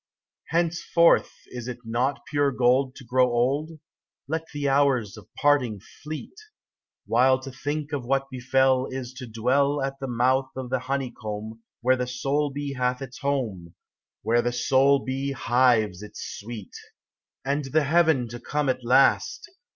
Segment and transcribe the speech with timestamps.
[0.47, 3.69] Henceforth is it not pure gold To grow old?
[4.27, 6.33] Let the hours of parting fleet!
[7.05, 11.61] While to think of what befell Is to dwell At the mouth o' the honeycomb
[11.81, 13.75] Where the soul bee hath its home,
[14.23, 16.73] Where the soul bee hives its sweet.
[17.45, 19.47] And the heaven to come at last